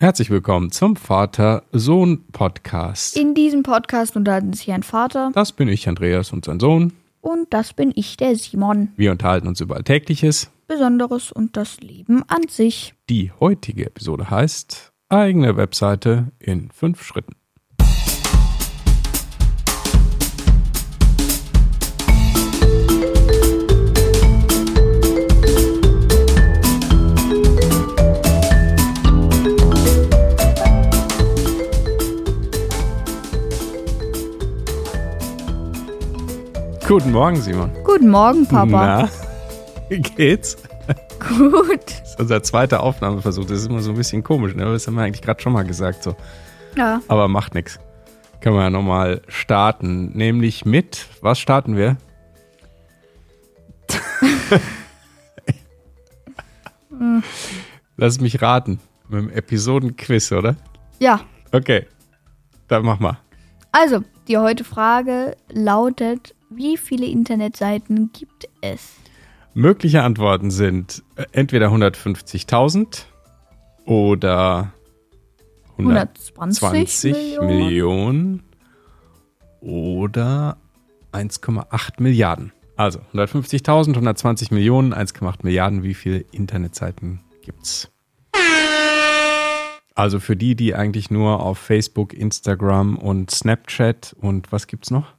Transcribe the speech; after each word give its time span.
Herzlich 0.00 0.30
willkommen 0.30 0.70
zum 0.70 0.94
Vater-Sohn-Podcast. 0.94 3.16
In 3.16 3.34
diesem 3.34 3.64
Podcast 3.64 4.14
unterhalten 4.16 4.52
sich 4.52 4.70
ein 4.70 4.84
Vater 4.84 5.32
Das 5.34 5.50
bin 5.50 5.66
ich, 5.66 5.88
Andreas, 5.88 6.32
und 6.32 6.44
sein 6.44 6.60
Sohn. 6.60 6.92
und 7.20 7.52
das 7.52 7.72
bin 7.72 7.90
ich, 7.96 8.16
der 8.16 8.36
Simon. 8.36 8.92
Wir 8.96 9.10
unterhalten 9.10 9.48
uns 9.48 9.60
über 9.60 9.74
Alltägliches. 9.74 10.52
Besonderes 10.68 11.32
und 11.32 11.56
das 11.56 11.80
Leben 11.80 12.22
an 12.28 12.46
sich. 12.48 12.94
Die 13.08 13.32
heutige 13.40 13.86
Episode 13.86 14.30
heißt 14.30 14.92
eigene 15.08 15.56
Webseite 15.56 16.30
in 16.38 16.70
fünf 16.70 17.02
Schritten. 17.02 17.34
Guten 36.88 37.12
Morgen, 37.12 37.36
Simon. 37.36 37.70
Guten 37.84 38.08
Morgen, 38.08 38.46
Papa. 38.46 38.66
Na, 38.66 39.10
wie 39.90 40.00
geht's? 40.00 40.56
Gut. 41.20 41.84
Das 41.84 42.12
ist 42.12 42.18
unser 42.20 42.42
zweiter 42.42 42.82
Aufnahmeversuch. 42.82 43.44
Das 43.44 43.58
ist 43.58 43.66
immer 43.66 43.82
so 43.82 43.90
ein 43.90 43.96
bisschen 43.96 44.24
komisch, 44.24 44.54
ne? 44.54 44.64
Das 44.64 44.86
haben 44.86 44.94
wir 44.94 45.02
eigentlich 45.02 45.20
gerade 45.20 45.38
schon 45.42 45.52
mal 45.52 45.64
gesagt. 45.64 46.02
So. 46.02 46.16
Ja, 46.76 47.02
Aber 47.08 47.28
macht 47.28 47.54
nichts. 47.54 47.78
Können 48.40 48.56
wir 48.56 48.62
ja 48.62 48.70
nochmal 48.70 49.20
starten. 49.28 50.16
Nämlich 50.16 50.64
mit, 50.64 51.06
was 51.20 51.38
starten 51.38 51.76
wir? 51.76 51.98
Lass 57.98 58.18
mich 58.18 58.40
raten. 58.40 58.80
Mit 59.08 59.20
dem 59.20 59.30
Episodenquiz, 59.30 60.32
oder? 60.32 60.56
ja. 60.98 61.20
Okay. 61.52 61.86
Dann 62.66 62.84
mach 62.84 62.98
mal. 62.98 63.18
Also, 63.72 64.04
die 64.26 64.36
heute 64.36 64.64
Frage 64.64 65.36
lautet, 65.50 66.34
wie 66.50 66.76
viele 66.76 67.06
Internetseiten 67.06 68.10
gibt 68.12 68.48
es? 68.60 68.96
Mögliche 69.54 70.02
Antworten 70.02 70.50
sind 70.50 71.02
äh, 71.16 71.24
entweder 71.32 71.68
150.000 71.68 73.04
oder 73.84 74.72
120 75.78 76.34
120 76.34 77.40
Millionen. 77.40 77.46
Millionen. 77.46 78.42
oder 79.60 80.56
1,8 81.12 82.02
Milliarden. 82.02 82.52
Also 82.76 83.00
150.000, 83.12 83.88
120 83.90 84.50
Millionen, 84.50 84.94
1,8 84.94 85.38
Milliarden. 85.42 85.82
Wie 85.82 85.94
viele 85.94 86.18
Internetseiten 86.30 87.20
gibt's? 87.42 87.90
Also 89.94 90.20
für 90.20 90.36
die, 90.36 90.54
die 90.54 90.76
eigentlich 90.76 91.10
nur 91.10 91.40
auf 91.40 91.58
Facebook, 91.58 92.14
Instagram 92.14 92.96
und 92.96 93.32
Snapchat 93.32 94.14
und 94.20 94.52
was 94.52 94.68
gibt's 94.68 94.92
noch? 94.92 95.17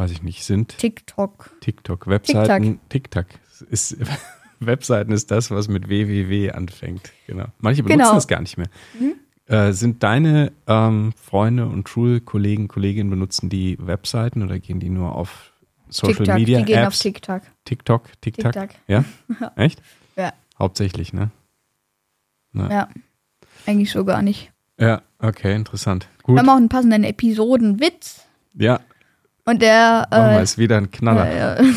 Weiß 0.00 0.12
ich 0.12 0.22
nicht, 0.22 0.44
sind 0.44 0.78
TikTok. 0.78 1.50
TikTok, 1.60 2.06
Webseiten. 2.06 2.80
TikTok 2.88 3.26
ist 3.68 3.98
Webseiten 4.58 5.12
ist 5.12 5.30
das, 5.30 5.50
was 5.50 5.68
mit 5.68 5.88
www 5.90 6.52
anfängt. 6.52 7.12
Genau. 7.26 7.44
Manche 7.58 7.82
benutzen 7.82 7.98
Genau. 8.06 8.16
es 8.16 8.26
gar 8.26 8.40
nicht 8.40 8.56
mehr. 8.56 8.68
Äh, 9.44 9.74
sind 9.74 10.02
deine 10.02 10.52
ähm, 10.66 11.12
Freunde 11.22 11.66
und 11.66 11.86
Schulkollegen, 11.86 12.66
Kolleginnen 12.66 13.10
benutzen 13.10 13.50
die 13.50 13.76
Webseiten 13.78 14.42
oder 14.42 14.58
gehen 14.58 14.80
die 14.80 14.88
nur 14.88 15.14
auf 15.14 15.52
Social 15.90 16.14
TikTok. 16.14 16.34
Media 16.36 16.58
die 16.60 16.64
gehen 16.64 16.78
auf 16.78 16.94
Apps? 16.94 17.00
TikTok. 17.00 17.42
TikTok, 17.66 18.20
TikTok. 18.22 18.52
TikTok. 18.52 18.70
Ja? 18.88 19.04
Echt? 19.56 19.82
Ja. 20.16 20.32
Hauptsächlich, 20.58 21.12
ne? 21.12 21.30
Ja. 22.54 22.88
Eigentlich 23.66 23.90
so 23.90 24.06
gar 24.06 24.22
nicht. 24.22 24.50
Ja, 24.78 25.02
okay, 25.18 25.54
interessant. 25.54 26.08
Wir 26.20 26.22
Gut. 26.22 26.38
haben 26.38 26.48
auch 26.48 26.56
einen 26.56 26.70
passenden 26.70 27.04
Episodenwitz. 27.04 28.24
Ja, 28.54 28.80
Und 29.50 29.60
der. 29.62 30.06
Äh, 30.12 30.42
ist 30.44 30.58
wieder 30.58 30.76
ein 30.76 30.92
Knaller. 30.92 31.28
Ja, 31.28 31.60
ja. 31.60 31.68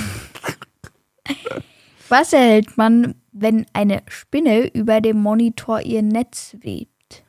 Was 2.10 2.32
erhält 2.32 2.78
man, 2.78 3.16
wenn 3.32 3.66
eine 3.74 4.04
Spinne 4.08 4.68
über 4.76 5.02
dem 5.02 5.18
Monitor 5.18 5.82
ihr 5.82 6.04
Netz 6.04 6.56
webt? 6.62 7.24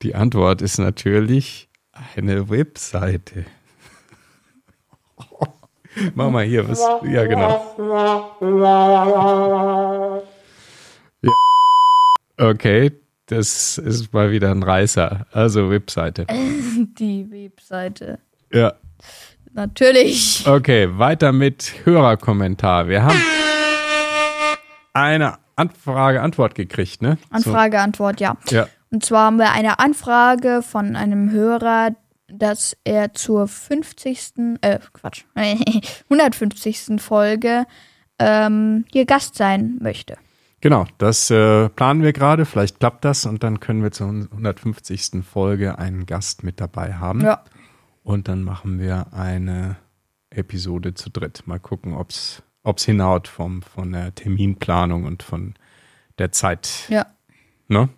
Die 0.00 0.14
Antwort 0.14 0.62
ist 0.62 0.78
natürlich 0.78 1.68
eine 2.16 2.48
Webseite. 2.48 3.44
Mach 6.14 6.30
mal 6.30 6.44
hier 6.44 6.66
was. 6.66 6.80
Ja, 7.02 7.26
genau. 7.26 7.76
Ja. 11.20 11.32
Okay, 12.38 12.92
das 13.26 13.76
ist 13.76 14.10
mal 14.14 14.30
wieder 14.30 14.52
ein 14.52 14.62
Reißer. 14.62 15.26
Also 15.32 15.68
Webseite. 15.68 16.26
Die 16.98 17.30
Webseite. 17.30 18.20
Ja. 18.50 18.72
Natürlich. 19.52 20.46
Okay, 20.46 20.88
weiter 20.98 21.32
mit 21.32 21.72
Hörerkommentar. 21.84 22.88
Wir 22.88 23.02
haben 23.02 23.20
eine 24.92 25.38
Anfrage-Antwort 25.56 26.54
gekriegt, 26.54 27.02
ne? 27.02 27.18
Anfrage, 27.30 27.80
Antwort, 27.80 28.20
ja. 28.20 28.36
Ja. 28.50 28.68
Und 28.90 29.04
zwar 29.04 29.26
haben 29.26 29.38
wir 29.38 29.52
eine 29.52 29.78
Anfrage 29.78 30.62
von 30.62 30.96
einem 30.96 31.30
Hörer, 31.30 31.90
dass 32.28 32.76
er 32.84 33.12
zur 33.14 33.48
50. 33.48 34.58
Äh, 34.60 34.78
Quatsch. 34.92 35.24
150. 35.34 37.00
Folge 37.00 37.66
ähm, 38.18 38.84
hier 38.92 39.04
Gast 39.04 39.34
sein 39.36 39.78
möchte. 39.80 40.16
Genau, 40.60 40.86
das 40.98 41.30
äh, 41.30 41.68
planen 41.70 42.02
wir 42.02 42.12
gerade. 42.12 42.44
Vielleicht 42.44 42.80
klappt 42.80 43.04
das 43.04 43.24
und 43.26 43.42
dann 43.42 43.60
können 43.60 43.82
wir 43.82 43.92
zur 43.92 44.08
150. 44.08 45.24
Folge 45.24 45.78
einen 45.78 46.06
Gast 46.06 46.44
mit 46.44 46.60
dabei 46.60 46.94
haben. 46.94 47.22
Ja. 47.22 47.44
Und 48.10 48.26
dann 48.26 48.42
machen 48.42 48.80
wir 48.80 49.12
eine 49.12 49.76
Episode 50.30 50.94
zu 50.94 51.10
dritt. 51.10 51.46
Mal 51.46 51.60
gucken, 51.60 51.94
ob 51.94 52.10
es 52.10 52.42
hinhaut 52.84 53.28
vom, 53.28 53.62
von 53.62 53.92
der 53.92 54.12
Terminplanung 54.16 55.04
und 55.04 55.22
von 55.22 55.54
der 56.18 56.32
Zeit. 56.32 56.88
Ja. 56.88 57.06
Ne? 57.68 57.88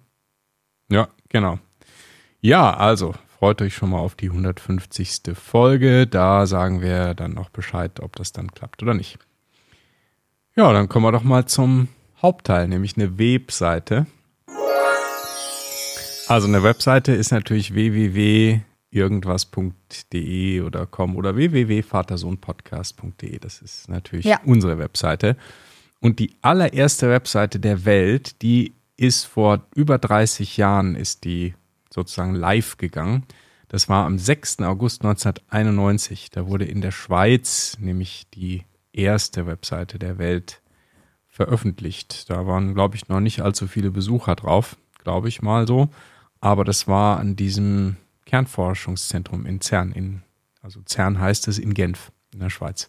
Ja, 0.91 1.09
genau. 1.31 1.59
Ja, 2.43 2.77
also 2.77 3.15
freut 3.39 3.63
euch 3.63 3.75
schon 3.75 3.89
mal 3.89 4.01
auf 4.01 4.15
die 4.15 4.29
150. 4.29 5.35
Folge. 5.35 6.07
Da 6.07 6.45
sagen 6.45 6.83
wir 6.83 7.15
dann 7.15 7.33
noch 7.33 7.49
Bescheid, 7.49 7.99
ob 8.01 8.15
das 8.17 8.33
dann 8.33 8.53
klappt 8.53 8.83
oder 8.83 8.93
nicht. 8.93 9.19
Ja, 10.55 10.75
dann 10.75 10.91
kommen 10.91 11.07
wir 11.07 11.13
doch 11.13 11.25
mal 11.25 11.47
zum 11.47 11.89
Hauptteil, 12.21 12.69
nämlich 12.69 12.99
eine 12.99 13.19
Webseite. 13.19 14.05
Also 16.29 16.49
eine 16.49 16.63
Webseite 16.63 17.13
ist 17.13 17.31
natürlich 17.31 17.75
www.irgendwas.de 18.93 20.61
oder 20.63 20.87
com 20.87 21.17
oder 21.17 21.37
www.vatersohnpodcast.de. 21.37 23.39
Das 23.39 23.63
ist 23.63 23.89
natürlich 23.89 24.27
Ja. 24.27 24.41
unsere 24.45 24.79
Webseite. 24.79 25.37
Und 26.01 26.19
die 26.19 26.37
allererste 26.43 27.09
Webseite 27.11 27.61
der 27.61 27.85
Welt, 27.85 28.43
die 28.43 28.75
ist 28.97 29.25
vor 29.25 29.67
über 29.75 29.99
30 29.99 30.57
Jahren, 30.57 30.97
ist 30.97 31.25
die 31.25 31.55
sozusagen 31.93 32.35
live 32.35 32.77
gegangen. 32.77 33.25
Das 33.69 33.89
war 33.89 34.05
am 34.05 34.19
6. 34.19 34.61
August 34.61 35.03
1991. 35.03 36.31
Da 36.31 36.47
wurde 36.47 36.65
in 36.65 36.81
der 36.81 36.91
Schweiz 36.91 37.77
nämlich 37.81 38.27
die 38.35 38.65
erste 38.93 39.47
Webseite 39.47 39.99
der 39.99 40.19
Welt 40.19 40.61
veröffentlicht. 41.29 42.29
Da 42.29 42.47
waren, 42.47 42.75
glaube 42.75 42.97
ich, 42.97 43.09
noch 43.09 43.21
nicht 43.21 43.41
allzu 43.41 43.67
viele 43.67 43.91
Besucher 43.91 44.35
drauf, 44.37 44.77
glaube 45.03 45.29
ich 45.29 45.41
mal 45.41 45.67
so. 45.67 45.89
Aber 46.41 46.65
das 46.65 46.89
war 46.89 47.19
an 47.19 47.37
diesem 47.37 47.97
Kernforschungszentrum 48.27 49.47
in 49.47 49.61
CERN. 49.61 49.93
In, 49.93 50.23
also 50.61 50.81
CERN 50.87 51.21
heißt 51.21 51.49
es 51.49 51.59
in 51.59 51.75
Genf, 51.75 52.13
in 52.33 52.41
der 52.41 52.51
Schweiz. 52.51 52.89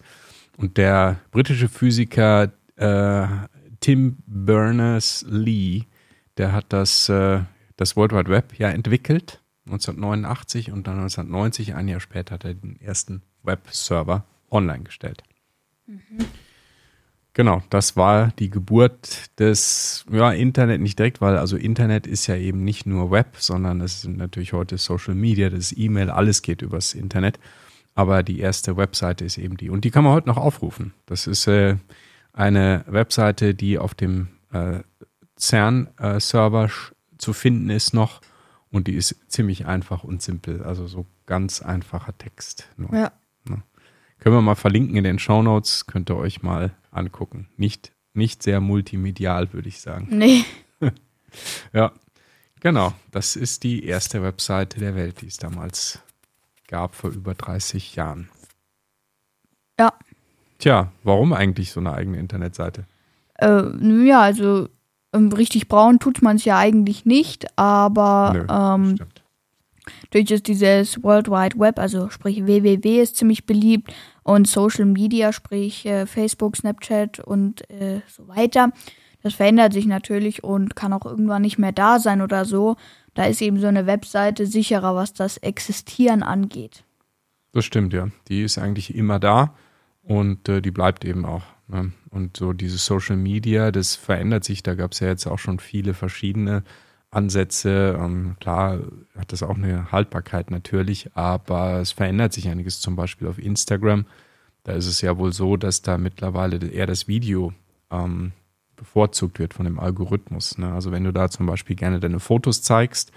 Und 0.57 0.77
der 0.77 1.19
britische 1.31 1.69
Physiker 1.69 2.51
äh, 2.75 3.27
Tim 3.79 4.17
Berners-Lee, 4.27 5.83
der 6.37 6.53
hat 6.53 6.67
das, 6.69 7.09
äh, 7.09 7.41
das 7.75 7.95
World 7.95 8.13
Wide 8.13 8.29
Web 8.29 8.57
ja 8.57 8.69
entwickelt, 8.69 9.41
1989 9.65 10.71
und 10.71 10.87
dann 10.87 10.95
1990, 10.95 11.75
ein 11.75 11.87
Jahr 11.87 11.99
später, 11.99 12.35
hat 12.35 12.45
er 12.45 12.53
den 12.53 12.79
ersten 12.79 13.23
Webserver 13.43 14.25
online 14.51 14.83
gestellt. 14.83 15.23
Genau, 17.35 17.63
das 17.71 17.97
war 17.97 18.31
die 18.37 18.51
Geburt 18.51 19.39
des 19.39 20.05
ja, 20.11 20.31
Internet 20.31 20.81
nicht 20.81 20.99
direkt, 20.99 21.19
weil 21.19 21.37
also 21.37 21.57
Internet 21.57 22.05
ist 22.05 22.27
ja 22.27 22.35
eben 22.35 22.63
nicht 22.63 22.85
nur 22.85 23.09
Web, 23.09 23.37
sondern 23.39 23.81
es 23.81 24.03
sind 24.03 24.17
natürlich 24.17 24.53
heute 24.53 24.77
Social 24.77 25.15
Media, 25.15 25.49
das 25.49 25.71
ist 25.71 25.77
E-Mail, 25.77 26.11
alles 26.11 26.43
geht 26.43 26.61
übers 26.61 26.93
Internet. 26.93 27.39
Aber 27.95 28.21
die 28.21 28.39
erste 28.39 28.77
Webseite 28.77 29.25
ist 29.25 29.37
eben 29.37 29.57
die. 29.57 29.69
Und 29.69 29.83
die 29.83 29.91
kann 29.91 30.03
man 30.03 30.13
heute 30.13 30.27
noch 30.27 30.37
aufrufen. 30.37 30.93
Das 31.05 31.27
ist 31.27 31.47
äh, 31.47 31.77
eine 32.33 32.83
Webseite, 32.87 33.53
die 33.53 33.77
auf 33.77 33.93
dem 33.93 34.29
äh, 34.51 34.79
CERN-Server 35.37 36.69
zu 37.17 37.33
finden 37.33 37.69
ist 37.69 37.93
noch. 37.93 38.21
Und 38.71 38.87
die 38.87 38.95
ist 38.95 39.15
ziemlich 39.27 39.67
einfach 39.67 40.03
und 40.03 40.23
simpel. 40.23 40.63
Also 40.63 40.87
so 40.87 41.05
ganz 41.27 41.61
einfacher 41.61 42.17
Text. 42.17 42.67
Nur. 42.77 42.93
Ja. 42.95 43.11
Können 44.23 44.35
wir 44.35 44.41
mal 44.41 44.55
verlinken 44.55 44.95
in 44.95 45.03
den 45.03 45.19
Shownotes, 45.19 45.85
könnt 45.85 46.09
ihr 46.09 46.17
euch 46.17 46.41
mal 46.41 46.71
angucken. 46.91 47.49
Nicht, 47.57 47.91
nicht 48.13 48.41
sehr 48.41 48.61
multimedial, 48.61 49.53
würde 49.53 49.69
ich 49.69 49.81
sagen. 49.81 50.07
Nee. 50.09 50.43
Ja, 51.73 51.91
Genau, 52.63 52.93
das 53.11 53.35
ist 53.35 53.63
die 53.63 53.83
erste 53.83 54.23
Webseite 54.23 54.79
der 54.79 54.95
Welt, 54.95 55.19
die 55.19 55.27
es 55.27 55.35
damals 55.35 55.99
gab, 56.69 56.95
vor 56.95 57.09
über 57.09 57.33
30 57.33 57.97
Jahren. 57.97 58.29
Ja. 59.77 59.91
Tja, 60.59 60.89
warum 61.03 61.33
eigentlich 61.33 61.73
so 61.73 61.81
eine 61.81 61.93
eigene 61.93 62.19
Internetseite? 62.19 62.85
Äh, 63.33 63.63
ja, 64.05 64.21
also 64.21 64.69
ähm, 65.11 65.33
richtig 65.33 65.67
braun 65.67 65.99
tut 65.99 66.21
man 66.21 66.37
es 66.37 66.45
ja 66.45 66.57
eigentlich 66.57 67.03
nicht, 67.03 67.47
aber 67.59 68.31
Nö, 68.33 68.45
ähm, 68.49 68.95
stimmt. 68.95 69.22
Durch 70.11 70.25
das, 70.25 70.43
dieses 70.43 71.03
World 71.03 71.29
Wide 71.29 71.59
Web, 71.59 71.79
also 71.79 72.09
sprich 72.09 72.45
www 72.45 73.01
ist 73.01 73.17
ziemlich 73.17 73.45
beliebt 73.45 73.93
und 74.23 74.47
Social 74.47 74.85
Media, 74.85 75.33
sprich 75.33 75.85
äh, 75.85 76.05
Facebook, 76.05 76.55
Snapchat 76.55 77.19
und 77.19 77.69
äh, 77.69 78.01
so 78.07 78.27
weiter. 78.27 78.71
Das 79.21 79.35
verändert 79.35 79.73
sich 79.73 79.85
natürlich 79.85 80.43
und 80.43 80.75
kann 80.75 80.93
auch 80.93 81.05
irgendwann 81.05 81.41
nicht 81.41 81.57
mehr 81.57 81.71
da 81.71 81.99
sein 81.99 82.21
oder 82.21 82.43
so. 82.43 82.75
Da 83.13 83.25
ist 83.25 83.41
eben 83.41 83.59
so 83.59 83.67
eine 83.67 83.85
Webseite 83.87 84.45
sicherer, 84.45 84.95
was 84.95 85.13
das 85.13 85.37
Existieren 85.37 86.23
angeht. 86.23 86.83
Das 87.53 87.65
stimmt, 87.65 87.93
ja. 87.93 88.09
Die 88.27 88.41
ist 88.41 88.57
eigentlich 88.57 88.95
immer 88.95 89.19
da 89.19 89.55
und 90.01 90.49
äh, 90.49 90.61
die 90.61 90.71
bleibt 90.71 91.05
eben 91.05 91.25
auch. 91.25 91.43
Ne? 91.67 91.93
Und 92.09 92.35
so 92.35 92.51
dieses 92.51 92.85
Social 92.85 93.15
Media, 93.15 93.71
das 93.71 93.95
verändert 93.95 94.43
sich. 94.43 94.61
Da 94.61 94.75
gab 94.75 94.91
es 94.91 94.99
ja 94.99 95.07
jetzt 95.07 95.25
auch 95.27 95.39
schon 95.39 95.59
viele 95.59 95.93
verschiedene 95.93 96.63
Ansätze. 97.15 97.97
Ähm, 97.99 98.35
klar 98.39 98.79
hat 99.17 99.31
das 99.31 99.43
auch 99.43 99.55
eine 99.55 99.91
Haltbarkeit 99.91 100.51
natürlich, 100.51 101.09
aber 101.15 101.79
es 101.79 101.91
verändert 101.91 102.33
sich 102.33 102.47
einiges. 102.49 102.79
Zum 102.79 102.95
Beispiel 102.95 103.27
auf 103.27 103.39
Instagram. 103.39 104.05
Da 104.63 104.73
ist 104.73 104.87
es 104.87 105.01
ja 105.01 105.17
wohl 105.17 105.33
so, 105.33 105.57
dass 105.57 105.81
da 105.81 105.97
mittlerweile 105.97 106.57
eher 106.67 106.87
das 106.87 107.07
Video 107.07 107.53
ähm, 107.91 108.31
bevorzugt 108.75 109.39
wird 109.39 109.53
von 109.53 109.65
dem 109.65 109.79
Algorithmus. 109.79 110.57
Ne? 110.57 110.71
Also 110.73 110.91
wenn 110.91 111.03
du 111.03 111.11
da 111.11 111.29
zum 111.29 111.45
Beispiel 111.45 111.75
gerne 111.75 111.99
deine 111.99 112.19
Fotos 112.19 112.61
zeigst, 112.61 113.11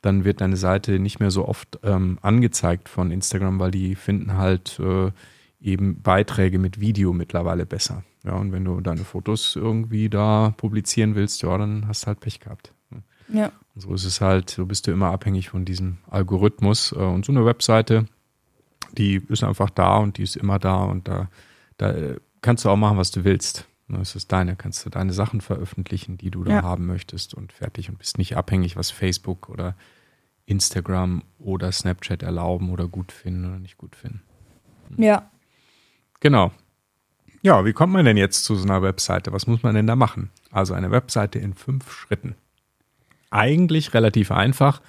dann 0.00 0.24
wird 0.24 0.40
deine 0.40 0.56
Seite 0.56 0.98
nicht 0.98 1.20
mehr 1.20 1.30
so 1.30 1.46
oft 1.46 1.78
ähm, 1.84 2.18
angezeigt 2.22 2.88
von 2.88 3.10
Instagram, 3.10 3.60
weil 3.60 3.70
die 3.70 3.94
finden 3.94 4.36
halt 4.36 4.80
äh, 4.80 5.12
eben 5.60 6.02
Beiträge 6.02 6.58
mit 6.58 6.80
Video 6.80 7.12
mittlerweile 7.12 7.66
besser. 7.66 8.02
Ja, 8.24 8.34
und 8.34 8.52
wenn 8.52 8.64
du 8.64 8.80
deine 8.80 9.04
Fotos 9.04 9.56
irgendwie 9.56 10.08
da 10.08 10.54
publizieren 10.56 11.14
willst, 11.14 11.42
ja, 11.42 11.56
dann 11.56 11.86
hast 11.88 12.02
du 12.02 12.06
halt 12.08 12.20
Pech 12.20 12.40
gehabt. 12.40 12.72
Ja. 13.32 13.50
Und 13.74 13.80
so 13.80 13.94
ist 13.94 14.04
es 14.04 14.20
halt, 14.20 14.50
so 14.50 14.66
bist 14.66 14.86
du 14.86 14.90
immer 14.92 15.10
abhängig 15.10 15.48
von 15.50 15.64
diesem 15.64 15.98
Algorithmus. 16.10 16.92
Äh, 16.92 16.96
Und 16.96 17.24
so 17.24 17.32
eine 17.32 17.44
Webseite, 17.44 18.06
die 18.98 19.16
ist 19.28 19.42
einfach 19.42 19.70
da 19.70 19.96
und 19.96 20.18
die 20.18 20.22
ist 20.22 20.36
immer 20.36 20.58
da 20.58 20.84
und 20.84 21.08
da, 21.08 21.28
da 21.78 21.90
äh, 21.92 22.20
kannst 22.42 22.64
du 22.64 22.68
auch 22.70 22.76
machen, 22.76 22.98
was 22.98 23.10
du 23.10 23.24
willst. 23.24 23.66
Ne, 23.88 23.98
Es 24.00 24.14
ist 24.14 24.30
deine, 24.32 24.56
kannst 24.56 24.84
du 24.84 24.90
deine 24.90 25.12
Sachen 25.12 25.40
veröffentlichen, 25.40 26.18
die 26.18 26.30
du 26.30 26.44
da 26.44 26.52
Ja. 26.52 26.62
haben 26.62 26.86
möchtest 26.86 27.34
und 27.34 27.52
fertig 27.52 27.88
und 27.88 27.98
bist 27.98 28.18
nicht 28.18 28.36
abhängig, 28.36 28.76
was 28.76 28.90
Facebook 28.90 29.48
oder 29.48 29.74
Instagram 30.46 31.22
oder 31.38 31.72
Snapchat 31.72 32.22
erlauben 32.22 32.70
oder 32.70 32.88
gut 32.88 33.12
finden 33.12 33.46
oder 33.46 33.58
nicht 33.58 33.78
gut 33.78 33.96
finden. 33.96 34.22
Ja. 34.98 35.30
Genau. 36.20 36.52
Ja, 37.42 37.64
wie 37.64 37.72
kommt 37.72 37.92
man 37.92 38.04
denn 38.04 38.16
jetzt 38.16 38.44
zu 38.44 38.54
so 38.54 38.64
einer 38.64 38.82
Webseite? 38.82 39.32
Was 39.32 39.46
muss 39.46 39.62
man 39.62 39.74
denn 39.74 39.86
da 39.86 39.96
machen? 39.96 40.30
Also 40.50 40.74
eine 40.74 40.90
Webseite 40.90 41.38
in 41.38 41.54
fünf 41.54 41.90
Schritten. 41.92 42.36
Eigentlich 43.32 43.94
relativ 43.94 44.30
einfach. 44.30 44.80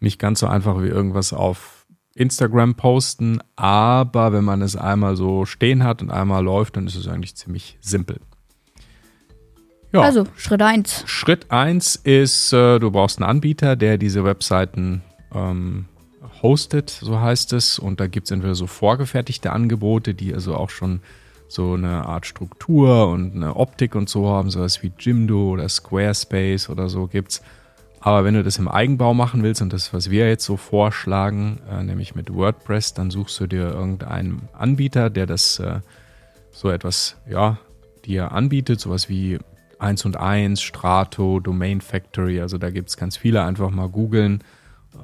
Nicht 0.00 0.18
ganz 0.18 0.40
so 0.40 0.46
einfach 0.46 0.82
wie 0.82 0.88
irgendwas 0.88 1.32
auf 1.32 1.86
Instagram 2.14 2.74
posten, 2.74 3.40
aber 3.56 4.32
wenn 4.32 4.44
man 4.44 4.62
es 4.62 4.76
einmal 4.76 5.16
so 5.16 5.44
stehen 5.44 5.84
hat 5.84 6.02
und 6.02 6.10
einmal 6.10 6.42
läuft, 6.42 6.76
dann 6.76 6.86
ist 6.86 6.96
es 6.96 7.08
eigentlich 7.08 7.36
ziemlich 7.36 7.78
simpel. 7.80 8.20
Ja. 9.92 10.00
Also, 10.02 10.26
Schritt 10.36 10.62
1. 10.62 11.04
Schritt 11.06 11.50
eins 11.50 11.96
ist, 11.96 12.52
äh, 12.52 12.78
du 12.78 12.90
brauchst 12.90 13.18
einen 13.18 13.30
Anbieter, 13.30 13.76
der 13.76 13.98
diese 13.98 14.24
Webseiten 14.24 15.02
ähm, 15.32 15.86
hostet, 16.42 16.90
so 16.90 17.20
heißt 17.20 17.52
es. 17.52 17.78
Und 17.78 18.00
da 18.00 18.06
gibt 18.06 18.26
es 18.26 18.30
entweder 18.30 18.54
so 18.54 18.66
vorgefertigte 18.66 19.52
Angebote, 19.52 20.14
die 20.14 20.34
also 20.34 20.54
auch 20.54 20.70
schon 20.70 21.00
so 21.48 21.74
eine 21.74 22.06
Art 22.06 22.26
Struktur 22.26 23.08
und 23.08 23.36
eine 23.36 23.56
Optik 23.56 23.94
und 23.94 24.08
so 24.08 24.28
haben, 24.28 24.50
sowas 24.50 24.82
wie 24.82 24.92
Jimdo 24.98 25.50
oder 25.52 25.68
Squarespace 25.68 26.68
oder 26.68 26.88
so 26.88 27.06
gibt's. 27.06 27.42
Aber 28.00 28.24
wenn 28.24 28.34
du 28.34 28.42
das 28.42 28.58
im 28.58 28.68
Eigenbau 28.68 29.14
machen 29.14 29.42
willst 29.42 29.62
und 29.62 29.72
das, 29.72 29.92
was 29.92 30.10
wir 30.10 30.28
jetzt 30.28 30.44
so 30.44 30.56
vorschlagen, 30.56 31.60
äh, 31.70 31.82
nämlich 31.82 32.14
mit 32.14 32.32
WordPress, 32.32 32.94
dann 32.94 33.10
suchst 33.10 33.40
du 33.40 33.46
dir 33.46 33.68
irgendeinen 33.70 34.48
Anbieter, 34.52 35.10
der 35.10 35.26
das 35.26 35.58
äh, 35.58 35.80
so 36.52 36.70
etwas, 36.70 37.16
ja, 37.28 37.58
dir 38.04 38.32
anbietet, 38.32 38.80
sowas 38.80 39.08
wie 39.08 39.38
1 39.78 40.04
und 40.04 40.16
1, 40.16 40.62
Strato, 40.62 41.40
Domain 41.40 41.80
Factory, 41.80 42.40
also 42.40 42.58
da 42.58 42.70
gibt 42.70 42.88
es 42.88 42.96
ganz 42.96 43.16
viele, 43.16 43.42
einfach 43.42 43.70
mal 43.70 43.88
googeln, 43.88 44.42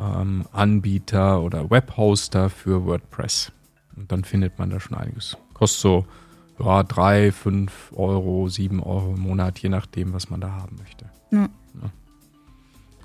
ähm, 0.01 0.45
Anbieter 0.53 1.43
oder 1.43 1.71
Webhoster 1.71 2.51
für 2.51 2.87
WordPress. 2.87 3.53
Und 3.97 4.11
dann 4.11 4.25
findet 4.25 4.59
man 4.59 4.71
da 4.71 4.81
schon 4.81 4.97
einiges. 4.97 5.37
Kostet 5.53 5.81
so 5.81 6.07
ja, 6.59 6.83
3, 6.83 7.33
5 7.33 7.93
Euro, 7.95 8.49
7 8.49 8.83
Euro 8.83 9.15
im 9.15 9.21
Monat, 9.21 9.59
je 9.59 9.69
nachdem, 9.69 10.13
was 10.13 10.31
man 10.31 10.41
da 10.41 10.53
haben 10.53 10.77
möchte. 10.77 11.07
Ja. 11.31 11.49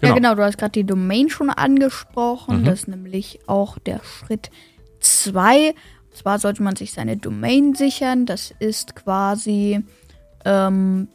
Ja, 0.01 0.13
genau, 0.13 0.35
du 0.35 0.43
hast 0.43 0.57
gerade 0.57 0.71
die 0.71 0.83
Domain 0.83 1.29
schon 1.29 1.49
angesprochen. 1.49 2.61
Mhm. 2.61 2.65
Das 2.65 2.81
ist 2.81 2.87
nämlich 2.87 3.39
auch 3.47 3.79
der 3.79 4.01
Schritt 4.03 4.51
2. 4.99 5.69
Und 5.69 5.75
zwar 6.13 6.39
sollte 6.39 6.63
man 6.63 6.75
sich 6.75 6.93
seine 6.93 7.17
Domain 7.17 7.73
sichern. 7.75 8.25
Das 8.25 8.53
ist 8.59 8.95
quasi, 8.95 9.83
ähm, 10.45 11.07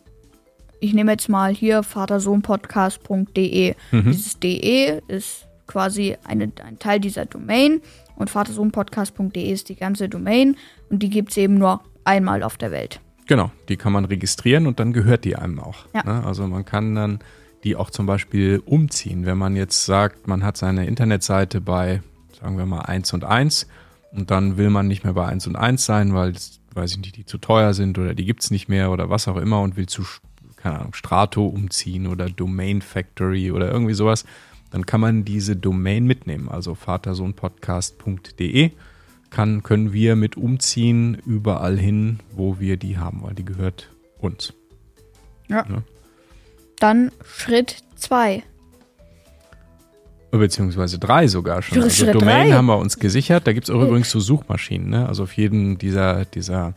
ich 0.81 0.95
nehme 0.95 1.13
jetzt 1.13 1.29
mal 1.29 1.55
hier 1.55 1.83
vatersohnpodcast.de. 1.83 3.75
Mhm. 3.91 4.05
Dieses 4.05 4.39
DE 4.41 5.01
ist 5.09 5.47
quasi 5.67 6.17
eine, 6.25 6.51
ein 6.65 6.79
Teil 6.79 7.01
dieser 7.01 7.27
Domain 7.27 7.81
und 8.17 8.31
vatersohnpodcast.de 8.31 9.51
ist 9.51 9.69
die 9.69 9.77
ganze 9.77 10.09
Domain 10.09 10.57
und 10.91 11.03
die 11.03 11.11
gibt 11.11 11.31
es 11.31 11.37
eben 11.37 11.55
nur 11.55 11.81
einmal 12.05 12.43
auf 12.43 12.57
der 12.57 12.71
Welt. 12.71 13.01
Genau, 13.27 13.51
die 13.69 13.77
kann 13.77 13.93
man 13.93 14.05
registrieren 14.05 14.67
und 14.67 14.81
dann 14.81 14.93
gehört 14.93 15.25
die 15.25 15.37
einem 15.37 15.61
auch. 15.61 15.87
Ja. 15.95 16.03
Ne? 16.05 16.27
Also 16.27 16.47
man 16.47 16.65
kann 16.65 16.95
dann 16.95 17.21
die 17.65 17.77
auch 17.77 17.91
zum 17.91 18.07
Beispiel 18.07 18.63
umziehen. 18.65 19.27
Wenn 19.27 19.39
man 19.39 19.57
jetzt 19.57 19.85
sagt, 19.85 20.27
man 20.27 20.43
hat 20.43 20.57
seine 20.57 20.87
Internetseite 20.87 21.61
bei, 21.61 22.03
sagen 22.41 22.59
wir 22.59 22.67
mal, 22.67 22.81
1 22.81 23.13
und 23.13 23.25
1 23.25 23.69
und 24.13 24.31
dann 24.31 24.57
will 24.57 24.71
man 24.71 24.89
nicht 24.89 25.05
mehr 25.05 25.13
bei 25.15 25.27
1 25.27 25.47
und 25.47 25.57
1 25.57 25.85
sein, 25.85 26.15
weil, 26.15 26.35
weiß 26.75 26.93
ich 26.93 26.99
nicht, 26.99 27.17
die 27.17 27.27
zu 27.27 27.39
teuer 27.39 27.75
sind 27.75 27.99
oder 27.99 28.15
die 28.15 28.25
gibt's 28.25 28.51
nicht 28.51 28.69
mehr 28.69 28.91
oder 28.91 29.11
was 29.11 29.29
auch 29.29 29.37
immer 29.37 29.61
und 29.61 29.77
will 29.77 29.87
zu, 29.87 30.03
keine 30.57 30.81
Ahnung, 30.81 30.95
Strato 30.95 31.47
umziehen 31.47 32.07
oder 32.07 32.29
Domain 32.29 32.83
Factory 32.83 33.53
oder 33.53 33.71
irgendwie 33.71 33.95
sowas, 33.95 34.25
dann 34.71 34.87
kann 34.87 35.01
man 35.01 35.25
diese 35.25 35.55
Domain 35.55 36.05
mitnehmen. 36.07 36.49
Also 36.49 36.75
vatersohnpodcast.de 36.75 38.73
kann, 39.31 39.63
können 39.63 39.93
wir 39.93 40.17
mit 40.17 40.37
umziehen 40.37 41.15
überall 41.27 41.79
hin, 41.79 42.21
wo 42.33 42.59
wir 42.59 42.77
die 42.77 42.99
haben, 42.99 43.23
weil 43.23 43.35
die 43.35 43.45
gehört 43.45 43.91
uns. 44.19 44.53
Ja. 45.49 45.67
Ja. 45.69 45.83
Dann 46.83 47.13
Schritt 47.25 47.85
2. 47.95 48.43
Beziehungsweise 50.33 50.99
drei 50.99 51.29
sogar 51.29 51.63
schon. 51.63 51.75
Schritt 51.77 51.85
Also 51.85 52.07
drei. 52.07 52.13
Domain 52.13 52.55
haben 52.55 52.67
wir 52.67 52.79
uns 52.79 52.99
gesichert. 52.99 53.47
Da 53.47 53.53
gibt 53.53 53.69
es 53.69 53.71
auch 53.71 53.81
übrigens 53.81 54.11
so 54.11 54.19
Suchmaschinen. 54.19 54.91
Ne? 54.91 55.07
Also 55.07 55.23
auf 55.23 55.33
jedem 55.35 55.79
dieser, 55.79 56.25
dieser 56.25 56.75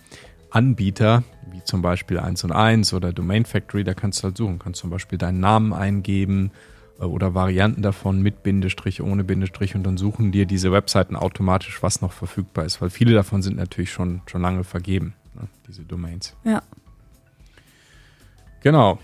Anbieter, 0.52 1.24
wie 1.52 1.64
zum 1.64 1.82
Beispiel 1.82 2.20
1 2.20 2.44
und 2.44 2.52
1 2.52 2.94
oder 2.94 3.14
Domain 3.14 3.46
Factory, 3.46 3.84
da 3.84 3.96
kannst 3.96 4.20
du 4.20 4.26
halt 4.26 4.38
suchen. 4.38 4.60
Kannst 4.60 4.80
zum 4.80 4.92
Beispiel 4.92 5.18
deinen 5.18 5.40
Namen 5.40 5.74
eingeben 5.74 6.52
äh, 7.00 7.06
oder 7.06 7.34
Varianten 7.34 7.82
davon 7.82 8.22
mit 8.22 8.44
Bindestrich, 8.44 9.02
ohne 9.02 9.24
Bindestrich 9.24 9.74
und 9.74 9.82
dann 9.82 9.98
suchen 9.98 10.32
dir 10.32 10.46
diese 10.46 10.72
Webseiten 10.72 11.16
automatisch, 11.16 11.82
was 11.82 12.02
noch 12.02 12.12
verfügbar 12.12 12.66
ist, 12.66 12.80
weil 12.80 12.92
viele 12.92 13.16
davon 13.16 13.42
sind 13.42 13.58
natürlich 13.58 13.92
schon, 13.92 14.22
schon 14.28 14.44
lange 14.44 14.64
vergeben, 14.64 15.16
ne? 15.34 15.48
diese 15.68 15.82
Domains. 15.82 16.36
Ja. 16.44 16.62
Genau. 18.62 19.00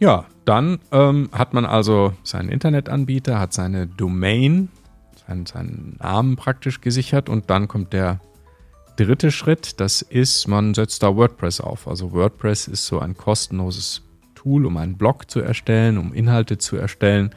Ja, 0.00 0.24
dann 0.46 0.78
ähm, 0.92 1.28
hat 1.30 1.52
man 1.52 1.66
also 1.66 2.14
seinen 2.22 2.48
Internetanbieter, 2.48 3.38
hat 3.38 3.52
seine 3.52 3.86
Domain, 3.86 4.70
seinen, 5.26 5.44
seinen 5.44 5.96
Namen 6.00 6.36
praktisch 6.36 6.80
gesichert 6.80 7.28
und 7.28 7.50
dann 7.50 7.68
kommt 7.68 7.92
der 7.92 8.18
dritte 8.96 9.30
Schritt, 9.30 9.78
das 9.78 10.00
ist, 10.00 10.48
man 10.48 10.72
setzt 10.72 11.02
da 11.02 11.14
WordPress 11.14 11.60
auf. 11.60 11.86
Also 11.86 12.12
WordPress 12.12 12.66
ist 12.66 12.86
so 12.86 12.98
ein 12.98 13.14
kostenloses 13.14 14.02
Tool, 14.34 14.64
um 14.64 14.78
einen 14.78 14.96
Blog 14.96 15.30
zu 15.30 15.40
erstellen, 15.40 15.98
um 15.98 16.14
Inhalte 16.14 16.56
zu 16.56 16.76
erstellen. 16.76 17.34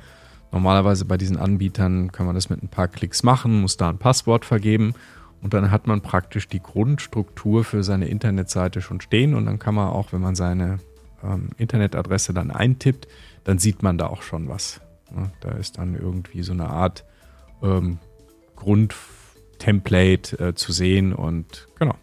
Normalerweise 0.53 1.03
bei 1.03 1.17
diesen 1.17 1.36
Anbietern 1.36 2.13
kann 2.13 2.25
man 2.25 2.36
das 2.36 2.50
mit 2.50 2.63
ein 2.63 2.70
paar 2.70 2.88
Klicks 2.88 3.24
machen, 3.24 3.60
muss 3.60 3.75
da 3.75 3.89
ein 3.89 3.98
Passwort 3.98 4.46
vergeben 4.46 4.93
und 5.41 5.53
dann 5.53 5.70
hat 5.70 5.86
man 5.86 6.00
praktisch 6.00 6.48
die 6.48 6.62
Grundstruktur 6.62 7.65
für 7.65 7.84
seine 7.84 8.08
Internetseite 8.08 8.82
schon 8.82 9.01
stehen 9.01 9.36
und 9.36 9.46
dann 9.48 9.60
kann 9.60 9.75
man 9.75 9.89
auch, 9.89 10.13
wenn 10.13 10.22
man 10.22 10.36
seine 10.36 10.79
ähm, 11.24 11.50
Internetadresse 11.58 12.34
dann 12.34 12.51
eintippt, 12.51 13.08
dann 13.44 13.60
sieht 13.60 13.84
man 13.84 13.98
da 13.98 14.08
auch 14.08 14.22
schon 14.22 14.50
was. 14.50 14.82
Ja, 15.15 15.32
da 15.42 15.51
ist 15.51 15.77
dann 15.77 15.96
irgendwie 15.96 16.44
so 16.44 16.53
eine 16.53 16.70
Art 16.70 17.06
ähm, 17.62 18.00
Grundtemplate 18.56 20.39
äh, 20.39 20.53
zu 20.56 20.72
sehen 20.72 21.13
und 21.13 21.68
genau. 21.77 21.96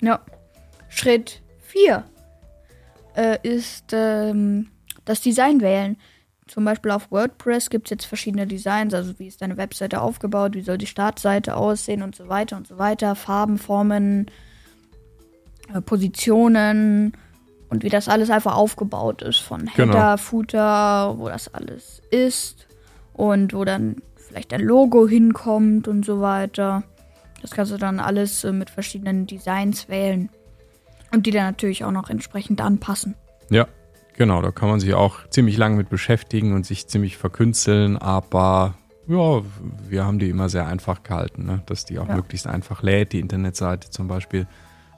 Ja. 0.00 0.20
Schritt 0.88 1.42
4 1.62 2.04
äh, 3.16 3.38
ist 3.42 3.92
ähm, 3.92 4.68
das 5.04 5.20
Design 5.20 5.60
wählen. 5.60 5.96
zum 6.46 6.64
Beispiel 6.64 6.90
auf 6.90 7.10
WordPress 7.10 7.70
gibt 7.70 7.86
es 7.86 7.90
jetzt 7.90 8.04
verschiedene 8.04 8.46
Designs, 8.46 8.92
also 8.94 9.18
wie 9.18 9.26
ist 9.26 9.40
deine 9.40 9.56
Webseite 9.56 10.00
aufgebaut, 10.00 10.54
wie 10.54 10.60
soll 10.60 10.78
die 10.78 10.86
Startseite 10.86 11.56
aussehen 11.56 12.02
und 12.02 12.14
so 12.14 12.28
weiter 12.28 12.56
und 12.56 12.66
so 12.66 12.78
weiter, 12.78 13.14
Farben, 13.14 13.58
Formen, 13.58 14.30
äh, 15.72 15.80
Positionen 15.80 17.16
und 17.74 17.82
wie 17.82 17.88
das 17.88 18.08
alles 18.08 18.30
einfach 18.30 18.54
aufgebaut 18.54 19.20
ist 19.22 19.40
von 19.40 19.66
Header, 19.66 19.84
Genau. 19.86 20.16
Footer, 20.16 21.14
wo 21.18 21.28
das 21.28 21.52
alles 21.52 22.00
ist 22.10 22.68
und 23.12 23.52
wo 23.52 23.64
dann 23.64 23.96
vielleicht 24.16 24.52
ein 24.54 24.60
Logo 24.60 25.08
hinkommt 25.08 25.88
und 25.88 26.04
so 26.04 26.20
weiter. 26.20 26.84
Das 27.42 27.50
kannst 27.50 27.72
du 27.72 27.76
dann 27.76 27.98
alles 27.98 28.44
äh, 28.44 28.52
mit 28.52 28.70
verschiedenen 28.70 29.26
Designs 29.26 29.88
wählen 29.88 30.30
und 31.12 31.26
die 31.26 31.32
dann 31.32 31.44
natürlich 31.46 31.84
auch 31.84 31.90
noch 31.90 32.10
entsprechend 32.10 32.60
anpassen. 32.60 33.16
Ja, 33.50 33.66
genau, 34.16 34.40
da 34.40 34.52
kann 34.52 34.68
man 34.68 34.78
sich 34.78 34.94
auch 34.94 35.28
ziemlich 35.30 35.56
lange 35.56 35.74
mit 35.76 35.90
beschäftigen 35.90 36.54
und 36.54 36.64
sich 36.64 36.86
ziemlich 36.86 37.16
verkünsteln, 37.16 37.98
aber 37.98 38.74
ja, 39.08 39.42
wir 39.88 40.04
haben 40.06 40.18
die 40.20 40.30
immer 40.30 40.48
sehr 40.48 40.66
einfach 40.66 41.02
gehalten, 41.02 41.44
ne? 41.44 41.62
dass 41.66 41.84
die 41.84 41.98
auch 41.98 42.08
Ja. 42.08 42.14
möglichst 42.14 42.46
einfach 42.46 42.82
lädt, 42.82 43.12
die 43.12 43.20
Internetseite 43.20 43.90
zum 43.90 44.06
Beispiel, 44.08 44.46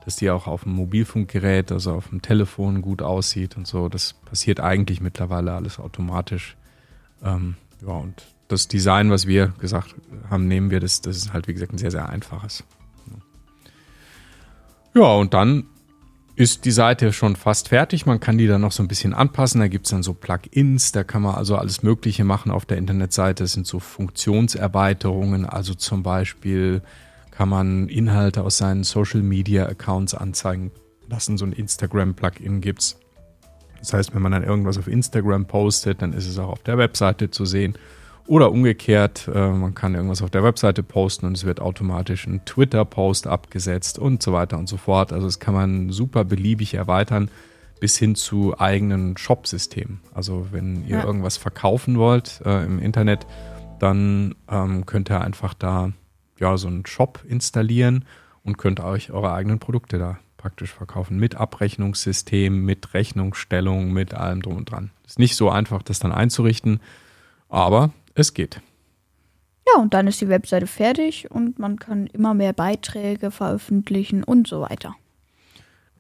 dass 0.07 0.15
die 0.15 0.31
auch 0.31 0.47
auf 0.47 0.63
dem 0.63 0.73
Mobilfunkgerät, 0.73 1.73
also 1.73 1.93
auf 1.93 2.09
dem 2.11 2.23
Telefon 2.23 2.81
gut 2.81 3.03
aussieht 3.03 3.57
und 3.57 3.67
so. 3.67 3.89
Das 3.89 4.15
passiert 4.15 4.61
eigentlich 4.61 5.01
mittlerweile 5.01 5.53
alles 5.53 5.81
automatisch. 5.81 6.57
Ähm, 7.25 7.57
ja, 7.83 7.93
und 7.93 8.23
das 8.47 8.69
Design, 8.69 9.11
was 9.11 9.27
wir 9.27 9.49
gesagt 9.59 9.97
haben, 10.31 10.47
nehmen 10.47 10.71
wir, 10.71 10.79
das, 10.79 11.01
das 11.01 11.17
ist 11.17 11.33
halt, 11.33 11.49
wie 11.49 11.55
gesagt, 11.55 11.73
ein 11.73 11.79
sehr, 11.79 11.91
sehr 11.91 12.09
einfaches. 12.09 12.63
Ja, 14.95 15.13
und 15.15 15.35
dann 15.35 15.65
ist 16.37 16.67
die 16.67 16.71
Seite 16.71 17.13
schon 17.13 17.35
fast 17.35 17.71
fertig. 17.71 18.07
Man 18.07 18.21
kann 18.21 18.39
die 18.39 18.47
dann 18.47 18.61
noch 18.61 18.71
so 18.71 18.85
ein 18.85 18.89
bisschen 18.89 19.13
anpassen. 19.13 19.61
Da 19.61 19.67
gibt 19.67 19.87
es 19.87 19.91
dann 19.91 20.05
so 20.05 20.15
Plugins, 20.15 20.93
da 20.93 21.03
kann 21.03 21.23
man 21.23 21.35
also 21.35 21.57
alles 21.57 21.83
Mögliche 21.83 22.23
machen 22.23 22.53
auf 22.53 22.65
der 22.65 22.79
Internetseite. 22.79 23.43
Es 23.43 23.55
sind 23.55 23.67
so 23.67 23.81
Funktionserweiterungen, 23.81 25.47
also 25.47 25.75
zum 25.75 26.05
Beispiel 26.05 26.83
kann 27.37 27.49
man 27.51 27.89
Inhalte 27.89 28.43
aus 28.43 28.57
seinen 28.57 28.83
Social 28.83 29.21
Media 29.23 29.67
Accounts 29.67 30.15
anzeigen 30.15 30.71
lassen. 31.09 31.37
So 31.37 31.45
ein 31.45 31.53
Instagram-Plugin 31.53 32.63
gibt's. 32.63 32.99
Das 33.79 33.93
heißt, 33.93 34.15
wenn 34.15 34.23
man 34.23 34.33
dann 34.33 34.43
irgendwas 34.43 34.79
auf 34.79 34.89
Instagram 34.89 35.45
postet, 35.47 36.01
dann 36.01 36.15
ist 36.15 36.27
es 36.27 36.39
auch 36.39 36.49
auf 36.49 36.63
der 36.63 36.79
Webseite 36.79 37.31
zu 37.31 37.45
sehen. 37.45 37.75
Oder 38.27 38.51
umgekehrt, 38.51 39.29
äh, 39.33 39.51
man 39.51 39.75
kann 39.75 39.95
irgendwas 39.95 40.23
auf 40.23 40.31
der 40.31 40.43
Webseite 40.43 40.83
posten 40.83 41.27
und 41.27 41.37
es 41.37 41.45
wird 41.45 41.61
automatisch 41.61 42.27
ein 42.27 42.45
Twitter-Post 42.47 43.27
abgesetzt 43.27 43.99
und 43.99 44.23
so 44.23 44.33
weiter 44.33 44.59
und 44.59 44.69
so 44.69 44.79
fort. 44.79 45.13
Also 45.13 45.27
das 45.27 45.39
kann 45.39 45.55
man 45.55 45.91
super 45.91 46.25
beliebig 46.25 46.73
erweitern 46.75 47.31
bis 47.81 47.99
hin 47.99 48.15
zu 48.15 48.59
eigenen 48.59 49.19
Shop-Systemen. 49.19 50.01
Also 50.15 50.47
wenn 50.53 50.87
ihr 50.89 50.97
Ja. 50.99 51.05
irgendwas 51.05 51.37
verkaufen 51.37 51.99
wollt 51.99 52.41
äh, 52.47 52.65
im 52.65 52.79
Internet, 52.81 53.27
dann 53.79 54.35
ähm, 54.51 54.87
könnt 54.87 55.11
ihr 55.11 55.21
einfach 55.21 55.53
da 55.53 55.93
ja 56.39 56.57
so 56.57 56.69
einen 56.69 56.87
Shop 56.87 57.25
installieren 57.29 58.05
und 58.43 58.59
könnt 58.59 58.81
euch 58.81 59.11
eure 59.11 59.33
eigenen 59.33 59.59
Produkte 59.59 59.99
da 59.99 60.19
praktisch 60.37 60.73
verkaufen. 60.73 61.19
Mit 61.19 61.35
Abrechnungssystem, 61.35 62.65
mit 62.65 62.95
Rechnungsstellung, 62.95 63.93
mit 63.93 64.15
allem 64.15 64.43
drum 64.43 64.57
und 64.57 64.71
dran. 64.71 64.91
Ist 65.07 65.19
nicht 65.19 65.37
so 65.37 65.51
einfach, 65.51 65.83
das 65.83 65.99
dann 65.99 66.13
einzurichten, 66.13 66.81
aber 67.49 67.91
es 68.15 68.35
geht. 68.35 68.61
Ja, 69.67 69.81
und 69.83 69.95
dann 69.95 70.07
ist 70.07 70.21
die 70.21 70.29
Webseite 70.29 70.67
fertig 70.67 71.31
und 71.31 71.59
man 71.59 71.79
kann 71.79 72.07
immer 72.07 72.35
mehr 72.35 72.53
Beiträge 72.53 73.31
veröffentlichen 73.31 74.23
und 74.23 74.47
so 74.47 74.61
weiter. 74.61 74.95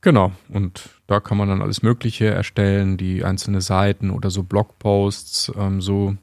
Genau, 0.02 0.30
und 0.48 0.90
da 1.08 1.18
kann 1.18 1.36
man 1.36 1.48
dann 1.48 1.62
alles 1.62 1.82
Mögliche 1.82 2.26
erstellen, 2.26 2.96
die 2.96 3.24
einzelne 3.24 3.60
Seiten 3.60 4.10
oder 4.10 4.30
so 4.30 4.44
Blogposts, 4.44 5.50
ähm, 5.58 5.80
so 5.80 6.16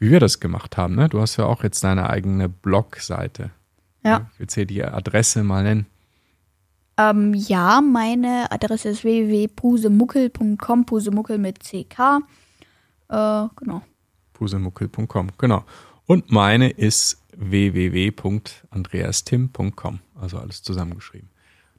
wie 0.00 0.10
wir 0.10 0.18
das 0.18 0.40
gemacht 0.40 0.76
haben. 0.76 0.96
Ne? 0.96 1.08
Du 1.08 1.20
hast 1.20 1.36
ja 1.36 1.44
auch 1.44 1.62
jetzt 1.62 1.84
deine 1.84 2.10
eigene 2.10 2.48
Blogseite. 2.48 3.52
Ja. 4.02 4.28
Willst 4.38 4.56
du 4.56 4.60
hier 4.60 4.66
die 4.66 4.82
Adresse 4.82 5.44
mal 5.44 5.62
nennen? 5.62 5.86
Ähm, 6.96 7.34
ja, 7.34 7.80
meine 7.80 8.50
Adresse 8.50 8.88
ist 8.88 9.04
www.pusemuckel.com, 9.04 10.86
Pusemuckel 10.86 11.38
mit 11.38 11.60
CK. 11.60 12.22
Äh, 13.08 13.46
genau. 13.56 13.82
pusemuckel.com, 14.32 15.28
genau. 15.38 15.64
Und 16.06 16.32
meine 16.32 16.70
ist 16.70 17.22
www.andreastim.com, 17.36 20.00
also 20.20 20.38
alles 20.38 20.62
zusammengeschrieben. 20.62 21.30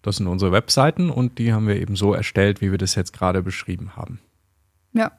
Das 0.01 0.15
sind 0.17 0.27
unsere 0.27 0.51
Webseiten 0.51 1.11
und 1.11 1.37
die 1.37 1.53
haben 1.53 1.67
wir 1.67 1.75
eben 1.75 1.95
so 1.95 2.13
erstellt, 2.13 2.61
wie 2.61 2.71
wir 2.71 2.77
das 2.77 2.95
jetzt 2.95 3.13
gerade 3.13 3.43
beschrieben 3.43 3.95
haben. 3.95 4.19
Ja. 4.93 5.11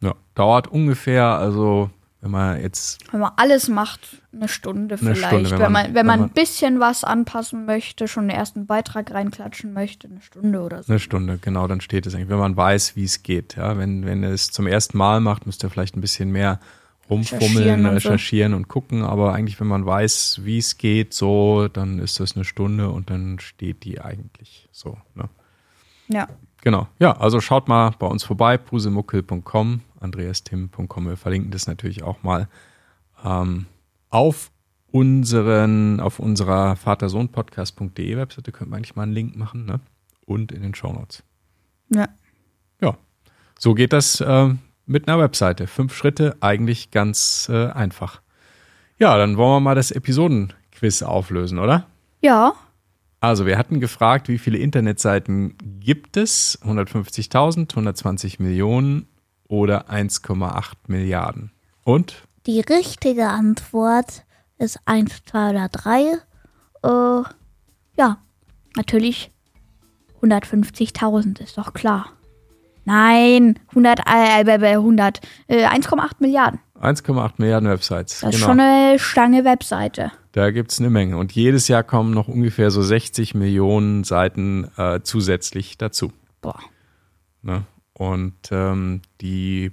Ja, 0.00 0.14
dauert 0.34 0.68
ungefähr, 0.68 1.24
also 1.24 1.90
wenn 2.24 2.30
man 2.30 2.60
jetzt 2.60 3.00
Wenn 3.12 3.20
man 3.20 3.32
alles 3.36 3.68
macht, 3.68 4.00
eine 4.32 4.48
Stunde 4.48 4.96
Eine 5.00 5.14
vielleicht. 5.14 5.46
Stunde, 5.46 5.50
wenn 5.52 5.60
wenn, 5.60 5.72
man- 5.72 5.84
wenn, 5.88 5.94
wenn 5.94 6.06
man 6.06 6.20
man- 6.20 6.28
ein 6.30 6.32
bisschen 6.32 6.80
was 6.80 7.04
anpassen 7.04 7.66
möchte, 7.66 8.08
schon 8.08 8.28
den 8.28 8.36
ersten 8.36 8.66
Beitrag 8.66 9.10
reinklatschen 9.12 9.72
möchte, 9.74 10.08
eine 10.08 10.22
Stunde 10.22 10.60
oder 10.62 10.82
so. 10.82 10.90
Eine 10.92 10.98
Stunde, 11.00 11.38
genau, 11.38 11.68
dann 11.68 11.80
steht 11.82 12.06
es 12.06 12.14
eigentlich, 12.14 12.30
wenn 12.30 12.38
man 12.38 12.56
weiß, 12.56 12.96
wie 12.96 13.04
es 13.04 13.22
geht. 13.22 13.56
Ja, 13.56 13.76
wenn, 13.78 14.06
wenn 14.06 14.22
ihr 14.22 14.30
es 14.30 14.50
zum 14.50 14.66
ersten 14.66 14.96
Mal 14.98 15.20
macht, 15.20 15.44
müsst 15.46 15.62
ihr 15.62 15.70
vielleicht 15.70 15.96
ein 15.96 16.00
bisschen 16.00 16.32
mehr 16.32 16.60
rumfummeln, 17.10 17.84
Recherchieren 17.86 18.54
und 18.54 18.60
so. 18.60 18.62
und 18.62 18.68
gucken. 18.68 19.02
Aber 19.02 19.34
eigentlich, 19.34 19.60
wenn 19.60 19.66
man 19.66 19.84
weiß, 19.84 20.40
wie 20.44 20.58
es 20.58 20.78
geht, 20.78 21.12
so, 21.14 21.68
dann 21.68 21.98
ist 21.98 22.18
das 22.20 22.34
eine 22.34 22.44
Stunde 22.44 22.88
und 22.88 23.10
dann 23.10 23.38
steht 23.38 23.84
die 23.84 24.00
eigentlich 24.00 24.68
so. 24.72 24.96
Ne? 25.14 25.28
Ja. 26.08 26.28
Genau. 26.62 26.88
Ja, 26.98 27.12
also 27.18 27.40
schaut 27.40 27.68
mal 27.68 27.90
bei 27.98 28.06
uns 28.06 28.24
vorbei, 28.24 28.56
pusemuckel.com, 28.56 29.80
andreastim.com. 30.00 31.06
Wir 31.06 31.16
verlinken 31.16 31.50
das 31.50 31.66
natürlich 31.66 32.02
auch 32.02 32.22
mal 32.22 32.48
ähm, 33.22 33.66
auf 34.10 34.50
unseren, 34.90 36.00
auf 36.00 36.20
unserer 36.20 36.76
Vatersohn-Podcast.de 36.76 38.16
Webseite 38.16 38.52
könnte 38.52 38.70
man 38.70 38.78
eigentlich 38.78 38.96
mal 38.96 39.02
einen 39.02 39.12
Link 39.12 39.36
machen, 39.36 39.66
ne? 39.66 39.80
Und 40.24 40.52
in 40.52 40.62
den 40.62 40.74
Shownotes. 40.74 41.22
Ja. 41.90 42.08
Ja, 42.80 42.96
so 43.58 43.74
geht 43.74 43.92
das 43.92 44.22
ähm, 44.26 44.60
mit 44.86 45.08
einer 45.08 45.18
Webseite. 45.18 45.66
Fünf 45.66 45.94
Schritte, 45.94 46.36
eigentlich 46.40 46.90
ganz 46.90 47.48
äh, 47.52 47.70
einfach. 47.70 48.20
Ja, 48.98 49.16
dann 49.16 49.36
wollen 49.36 49.56
wir 49.56 49.60
mal 49.60 49.74
das 49.74 49.90
Episodenquiz 49.90 51.02
auflösen, 51.02 51.58
oder? 51.58 51.86
Ja. 52.20 52.54
Also, 53.24 53.46
wir 53.46 53.56
hatten 53.56 53.80
gefragt, 53.80 54.28
wie 54.28 54.36
viele 54.36 54.58
Internetseiten 54.58 55.56
gibt 55.80 56.18
es? 56.18 56.58
150.000, 56.62 57.70
120 57.70 58.38
Millionen 58.38 59.08
oder 59.48 59.88
1,8 59.88 60.74
Milliarden? 60.88 61.50
Und? 61.84 62.26
Die 62.44 62.60
richtige 62.60 63.28
Antwort 63.28 64.24
ist 64.58 64.78
1, 64.84 65.22
2 65.24 65.50
oder 65.50 65.68
3. 65.70 66.18
Äh, 66.82 67.22
ja, 67.96 68.18
natürlich 68.76 69.30
150.000, 70.20 71.40
ist 71.40 71.56
doch 71.56 71.72
klar. 71.72 72.10
Nein, 72.84 73.58
100, 73.70 74.00
äh, 74.00 74.42
äh, 74.42 74.76
100, 74.76 75.20
äh, 75.46 75.64
1,8 75.64 76.16
Milliarden. 76.18 76.60
1,8 76.78 77.32
Milliarden 77.38 77.70
Websites. 77.70 78.20
Das 78.20 78.34
ist 78.34 78.42
schon 78.42 78.60
eine 78.60 78.98
Stange 78.98 79.46
Webseite. 79.46 80.12
Da 80.34 80.50
gibt 80.50 80.72
es 80.72 80.80
eine 80.80 80.90
Menge. 80.90 81.16
Und 81.16 81.30
jedes 81.30 81.68
Jahr 81.68 81.84
kommen 81.84 82.12
noch 82.12 82.26
ungefähr 82.26 82.72
so 82.72 82.82
60 82.82 83.36
Millionen 83.36 84.02
Seiten 84.02 84.68
äh, 84.76 84.98
zusätzlich 85.04 85.78
dazu. 85.78 86.12
Boah. 86.40 86.58
Ne? 87.42 87.64
Und 87.92 88.34
ähm, 88.50 89.02
die 89.20 89.66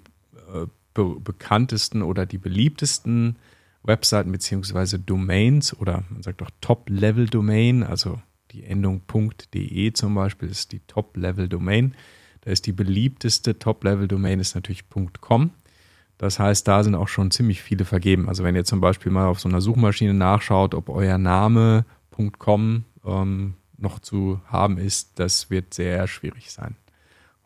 äh, 0.53 0.67
be 0.93 1.19
bekanntesten 1.19 2.03
oder 2.03 2.27
die 2.27 2.37
beliebtesten 2.37 3.37
Webseiten 3.81 4.31
beziehungsweise 4.31 4.99
Domains 4.99 5.75
oder 5.75 6.03
man 6.11 6.21
sagt 6.21 6.43
auch 6.43 6.51
Top-Level-Domain, 6.61 7.81
also 7.81 8.21
die 8.51 8.63
Endung 8.63 9.01
.de 9.55 9.93
zum 9.93 10.13
Beispiel 10.13 10.49
ist 10.49 10.73
die 10.73 10.81
Top-Level-Domain. 10.81 11.95
Da 12.41 12.51
ist 12.51 12.67
die 12.67 12.71
beliebteste 12.71 13.57
Top-Level-Domain 13.57 14.39
ist 14.39 14.53
natürlich 14.53 14.83
.com. 15.21 15.49
Das 16.21 16.37
heißt, 16.37 16.67
da 16.67 16.83
sind 16.83 16.93
auch 16.93 17.07
schon 17.07 17.31
ziemlich 17.31 17.63
viele 17.63 17.83
vergeben. 17.83 18.29
Also 18.29 18.43
wenn 18.43 18.55
ihr 18.55 18.63
zum 18.63 18.79
Beispiel 18.79 19.11
mal 19.11 19.25
auf 19.25 19.39
so 19.39 19.49
einer 19.49 19.59
Suchmaschine 19.59 20.13
nachschaut, 20.13 20.75
ob 20.75 20.89
euer 20.89 21.17
Name 21.17 21.83
.com 22.37 22.85
ähm, 23.03 23.55
noch 23.79 23.97
zu 23.97 24.39
haben 24.45 24.77
ist, 24.77 25.13
das 25.15 25.49
wird 25.49 25.73
sehr 25.73 26.05
schwierig 26.05 26.51
sein. 26.51 26.75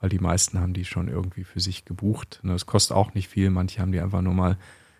Weil 0.01 0.09
die 0.09 0.19
meisten 0.19 0.59
haben 0.59 0.73
die 0.73 0.83
schon 0.83 1.07
irgendwie 1.07 1.45
für 1.45 1.61
sich 1.61 1.85
gebucht. 1.85 2.41
Ne, 2.43 2.51
Es 2.51 2.65
kostet 2.65 2.97
auch 2.97 3.13
nicht 3.13 3.29
viel. 3.29 3.49
Manche 3.49 3.79
haben 3.79 3.93
die 3.93 4.01
einfach 4.01 4.21
nur 4.21 4.33
mal 4.33 4.57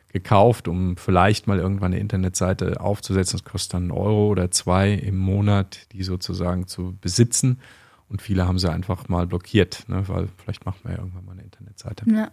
gekauft, 0.08 0.70
um 0.70 0.96
vielleicht 0.96 1.46
mal 1.46 1.60
irgendwann 1.60 1.92
eine 1.92 2.00
Internetseite 2.00 2.80
aufzusetzen. 2.80 3.40
Das 3.40 3.44
kostet 3.44 3.74
dann 3.74 3.84
einen 3.84 3.92
Euro 3.92 4.30
oder 4.30 4.52
zwei 4.52 4.94
im 4.94 5.18
Monat, 5.18 5.92
die 5.92 6.04
sozusagen 6.04 6.68
zu 6.68 6.98
besitzen. 7.02 7.60
Und 8.08 8.22
viele 8.22 8.48
haben 8.48 8.58
sie 8.58 8.72
einfach 8.72 9.10
mal 9.10 9.28
blockiert, 9.28 9.84
ne? 9.90 10.08
weil 10.08 10.30
vielleicht 10.38 10.66
macht 10.66 10.86
man 10.86 10.94
ja 10.94 11.00
irgendwann 11.00 11.26
mal 11.26 11.34
eine 11.34 11.44
Internetseite. 11.44 12.10
Ja. 12.10 12.32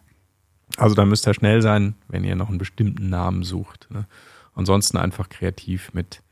Also 0.76 0.95
da 0.95 1.05
müsst 1.05 1.26
ihr 1.26 1.35
schnell 1.35 1.62
sein, 1.62 1.95
wenn 2.09 2.25
ihr 2.25 2.37
noch 2.37 2.49
einen 2.49 2.59
bestimmten 2.59 3.09
Namen 3.11 3.43
sucht. 3.43 3.88
Ne? 3.91 4.07
Ansonsten 4.55 4.97
einfach 4.97 5.29
kreativ 5.29 5.93
mit, 5.93 6.23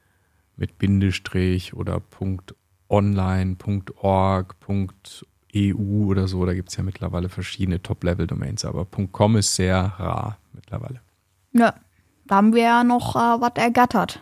mit 0.57 0.79
Bindestrich 0.79 1.75
oder 1.75 2.01
Punkt 2.01 2.55
.online, 2.89 3.57
Punkt 3.57 3.97
.org, 4.03 4.59
Punkt 4.61 5.25
EU 5.55 6.07
oder 6.07 6.29
so, 6.29 6.45
da 6.45 6.55
gibt 6.55 6.71
es 6.71 6.77
ja 6.77 6.83
mittlerweile 6.83 7.29
verschiedene 7.29 7.83
Top-Level-Domains, 7.83 8.65
aber 8.65 8.87
.com 9.11 9.37
ist 9.37 9.55
sehr 9.55 9.95
rar 9.97 10.39
mittlerweile. 10.53 11.01
Ja, 11.53 11.75
da 12.27 12.37
haben 12.37 12.55
wir 12.55 12.63
ja 12.63 12.85
noch 12.85 13.17
äh, 13.17 13.41
was 13.41 13.53
ergattert. 13.57 14.21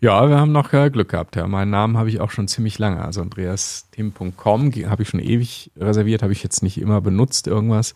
Ja, 0.00 0.28
wir 0.28 0.38
haben 0.38 0.52
noch 0.52 0.72
äh, 0.72 0.90
Glück 0.90 1.10
gehabt. 1.10 1.36
Ja. 1.36 1.46
Meinen 1.46 1.70
Namen 1.70 1.98
habe 1.98 2.08
ich 2.08 2.20
auch 2.20 2.30
schon 2.30 2.48
ziemlich 2.48 2.78
lange. 2.78 3.04
Also 3.04 3.20
andreastim.com 3.20 4.72
habe 4.88 5.02
ich 5.02 5.08
schon 5.08 5.20
ewig 5.20 5.70
reserviert, 5.76 6.22
habe 6.22 6.32
ich 6.32 6.42
jetzt 6.42 6.62
nicht 6.62 6.80
immer 6.80 7.00
benutzt, 7.00 7.46
irgendwas. 7.46 7.94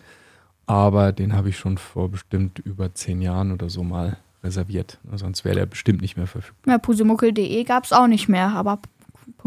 Aber 0.66 1.12
den 1.12 1.34
habe 1.34 1.48
ich 1.50 1.58
schon 1.58 1.78
vor 1.78 2.10
bestimmt 2.10 2.58
über 2.58 2.94
zehn 2.94 3.20
Jahren 3.20 3.52
oder 3.52 3.68
so 3.70 3.82
mal 3.84 4.16
reserviert. 4.42 4.98
Sonst 5.14 5.44
wäre 5.44 5.56
der 5.56 5.66
bestimmt 5.66 6.00
nicht 6.02 6.16
mehr 6.16 6.26
verfügbar. 6.26 6.74
Ja, 6.74 6.78
pusemuckel.de 6.78 7.64
gab 7.64 7.84
es 7.84 7.92
auch 7.92 8.06
nicht 8.06 8.28
mehr, 8.28 8.48
aber 8.50 8.78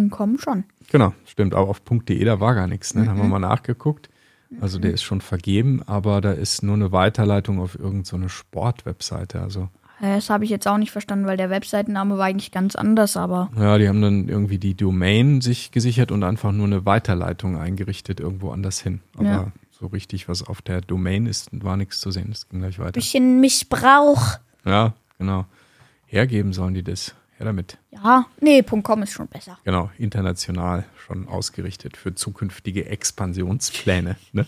.com 0.10 0.38
schon. 0.40 0.64
Genau, 0.92 1.14
stimmt. 1.26 1.54
Aber 1.54 1.70
auf 1.70 1.80
.de, 1.82 2.24
da 2.24 2.40
war 2.40 2.56
gar 2.56 2.68
nichts. 2.68 2.94
Ne? 2.94 3.06
Da 3.06 3.12
haben 3.12 3.18
wir 3.20 3.26
mal 3.28 3.40
nachgeguckt. 3.40 4.10
Also 4.62 4.80
der 4.80 4.92
ist 4.94 5.04
schon 5.04 5.20
vergeben, 5.22 5.82
aber 5.86 6.22
da 6.22 6.32
ist 6.32 6.64
nur 6.64 6.76
eine 6.76 6.92
Weiterleitung 6.94 7.60
auf 7.60 7.78
irgendeine 7.78 8.24
so 8.24 8.30
Sportwebseite. 8.30 9.42
Also 9.42 9.70
Äh, 10.00 10.16
Das 10.16 10.30
habe 10.30 10.46
ich 10.46 10.50
jetzt 10.50 10.68
auch 10.68 10.78
nicht 10.78 10.92
verstanden, 10.92 11.26
weil 11.26 11.36
der 11.38 11.50
Webseitenname 11.50 12.18
war 12.18 12.26
eigentlich 12.26 12.52
ganz 12.52 12.76
anders, 12.76 13.18
aber 13.18 13.50
ja, 13.58 13.78
die 13.78 13.90
haben 13.90 14.02
dann 14.02 14.30
irgendwie 14.30 14.58
die 14.58 14.74
Domain 14.76 15.42
sich 15.42 15.72
gesichert 15.72 16.12
und 16.14 16.24
einfach 16.24 16.54
nur 16.54 16.66
eine 16.66 16.86
Weiterleitung 16.86 17.58
eingerichtet 17.58 18.20
irgendwo 18.22 18.52
anders 18.52 18.80
hin. 18.80 19.02
Aber 19.18 19.26
Ja. 19.28 19.52
So 19.79 19.88
richtig, 19.88 20.27
was 20.27 20.43
auf 20.43 20.62
der 20.62 20.81
Domain 20.81 21.25
ist, 21.25 21.50
war 21.51 21.77
nichts 21.77 22.00
zu 22.00 22.12
sehen. 22.12 22.27
Das 22.29 22.50
ging 22.50 22.60
gleich 22.60 22.79
weiter. 22.79 22.93
Bisschen 22.93 23.39
Missbrauch. 23.39 24.39
Ja, 24.65 24.93
genau. 25.17 25.46
Hergeben 26.05 26.53
sollen 26.53 26.74
die 26.74 26.84
das. 26.84 27.13
Her 27.38 27.46
damit. 27.46 27.77
ja, 27.91 28.25
nee, 28.41 28.63
.com 28.63 29.03
ist 29.03 29.12
schon 29.12 29.27
besser. 29.27 29.60
Genau, 29.63 29.91
international 30.00 30.86
schon 30.96 31.27
ausgerichtet 31.27 31.96
für 31.96 32.15
zukünftige 32.15 32.88
Expansionspläne. 32.88 34.15
Ne? 34.31 34.48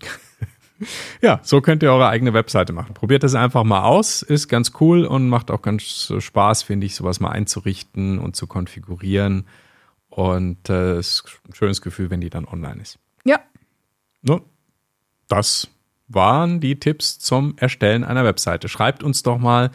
ja, 1.20 1.40
so 1.42 1.60
könnt 1.60 1.82
ihr 1.82 1.92
eure 1.92 2.08
eigene 2.08 2.32
Webseite 2.32 2.72
machen. 2.72 2.94
Probiert 2.94 3.22
das 3.22 3.34
einfach 3.34 3.64
mal 3.64 3.82
aus, 3.82 4.22
ist 4.22 4.48
ganz 4.48 4.72
cool 4.80 5.04
und 5.04 5.28
macht 5.28 5.50
auch 5.50 5.60
ganz 5.60 6.10
Spaß, 6.18 6.62
finde 6.62 6.86
ich, 6.86 6.94
sowas 6.94 7.20
mal 7.20 7.32
einzurichten 7.32 8.18
und 8.18 8.34
zu 8.34 8.46
konfigurieren. 8.46 9.46
Und 10.08 10.70
äh, 10.70 10.92
es 10.92 11.20
ist 11.20 11.24
ein 11.46 11.54
schönes 11.54 11.82
Gefühl, 11.82 12.08
wenn 12.08 12.22
die 12.22 12.30
dann 12.30 12.46
online 12.46 12.80
ist. 12.80 12.98
Ja, 13.24 13.40
Ne? 14.22 14.40
Das 15.28 15.68
waren 16.08 16.60
die 16.60 16.80
Tipps 16.80 17.18
zum 17.18 17.56
Erstellen 17.58 18.04
einer 18.04 18.24
Webseite. 18.24 18.68
Schreibt 18.68 19.02
uns 19.02 19.22
doch 19.22 19.38
mal, 19.38 19.70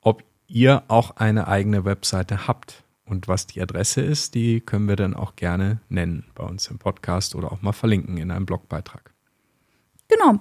ob 0.00 0.24
ihr 0.48 0.82
auch 0.88 1.16
eine 1.16 1.48
eigene 1.48 1.84
Webseite 1.84 2.48
habt. 2.48 2.82
Und 3.04 3.28
was 3.28 3.46
die 3.46 3.62
Adresse 3.62 4.00
ist, 4.00 4.34
die 4.34 4.60
können 4.60 4.88
wir 4.88 4.96
dann 4.96 5.14
auch 5.14 5.36
gerne 5.36 5.80
nennen 5.88 6.24
bei 6.34 6.42
uns 6.42 6.66
im 6.68 6.78
Podcast 6.78 7.36
oder 7.36 7.52
auch 7.52 7.62
mal 7.62 7.72
verlinken 7.72 8.18
in 8.18 8.32
einem 8.32 8.46
Blogbeitrag. 8.46 9.12
genau. 10.08 10.40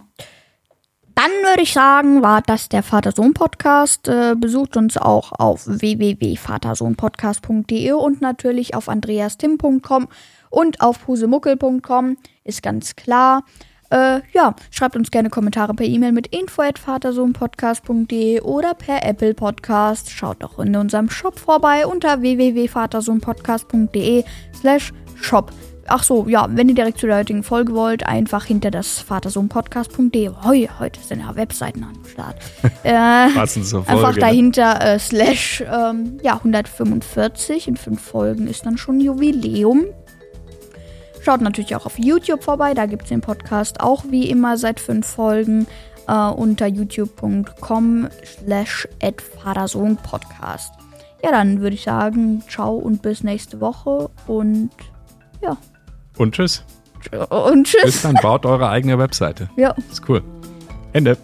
Dann 1.15 1.31
würde 1.43 1.63
ich 1.63 1.71
sagen, 1.71 2.21
war 2.21 2.41
das 2.41 2.67
der 2.67 2.83
Vater-Sohn-Podcast. 2.83 4.09
Äh, 4.09 4.35
besucht 4.38 4.75
uns 4.75 4.97
auch 4.97 5.31
auf 5.31 5.65
www.vatersohnpodcast.de 5.65 7.93
und 7.93 8.19
natürlich 8.19 8.75
auf 8.75 8.89
andreastim.com 8.89 10.09
und 10.55 10.81
auf 10.81 11.05
pusemuckel.com. 11.05 12.17
Ist 12.43 12.63
ganz 12.63 12.95
klar. 12.95 13.43
Äh, 13.91 14.21
ja, 14.33 14.55
schreibt 14.71 14.95
uns 14.95 15.12
gerne 15.12 15.29
Kommentare 15.29 15.75
per 15.75 15.85
E-Mail 15.85 16.13
mit 16.13 16.25
info@vatersohnpodcast.de 16.27 18.41
oder 18.41 18.74
per 18.74 19.05
Apple 19.05 19.35
Podcast. 19.35 20.09
Schaut 20.09 20.41
doch 20.41 20.57
in 20.59 20.75
unserem 20.75 21.07
Shop 21.09 21.38
vorbei 21.38 21.85
unter 21.85 22.21
www.vatersohnpodcast.de 22.21 24.24
slash 24.59 24.91
shop. 25.21 25.51
Ach 25.88 26.01
so, 26.01 26.27
ja, 26.27 26.47
wenn 26.50 26.67
ihr 26.67 26.74
direkt 26.74 27.00
zu 27.00 27.05
der 27.05 27.17
heutigen 27.17 27.43
Folge 27.43 27.75
wollt, 27.75 28.07
einfach 28.07 28.45
hinter 28.45 28.71
das 28.71 29.01
vatersohnpodcast.de. 29.01 30.31
Hoi, 30.43 30.67
heute 30.79 31.00
sind 31.00 31.19
ja 31.19 31.35
Webseiten 31.35 31.83
am 31.83 32.03
Start. 32.05 32.38
äh, 32.83 33.29
Folge. 33.29 33.88
einfach 33.88 34.15
ne? 34.15 34.21
dahinter 34.21 34.82
äh, 34.82 34.97
slash 34.97 35.63
ähm, 35.71 36.17
ja, 36.23 36.38
145. 36.38 37.67
In 37.67 37.77
fünf 37.77 38.01
Folgen 38.01 38.47
ist 38.47 38.65
dann 38.65 38.80
schon 38.80 38.99
Jubiläum. 38.99 39.86
Schaut 41.25 41.41
natürlich 41.41 41.75
auch 41.75 41.88
auf 41.88 41.97
YouTube 41.97 42.43
vorbei, 42.43 42.75
da 42.75 42.85
gibt 42.85 43.03
es 43.03 43.09
den 43.09 43.21
Podcast 43.21 43.79
auch 43.79 44.03
wie 44.09 44.29
immer 44.29 44.57
seit 44.57 44.79
fünf 44.79 45.07
Folgen 45.07 45.65
äh, 46.07 46.13
unter 46.13 46.67
youtube.com 46.67 48.07
slash 48.23 48.88
Podcast. 50.03 50.71
Ja, 51.23 51.31
dann 51.31 51.61
würde 51.61 51.75
ich 51.75 51.83
sagen, 51.83 52.43
ciao 52.47 52.75
und 52.75 53.01
bis 53.01 53.23
nächste 53.23 53.59
Woche 53.59 54.11
und 54.27 54.69
ja, 55.41 55.57
Und 56.19 56.35
tschüss. 56.35 56.63
und 57.29 57.65
tschüss. 57.65 57.83
Bis 57.83 58.01
dann, 58.03 58.15
baut 58.21 58.45
eure 58.45 58.69
eigene 58.69 58.99
Webseite. 58.99 59.49
Ja. 59.57 59.73
Ist 59.91 60.07
cool. 60.07 60.21
Ende. 60.93 61.17